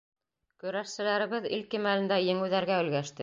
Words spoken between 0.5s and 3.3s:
Көрәшселәребеҙ ил кимәлендә еңеүҙәргә өлгәште.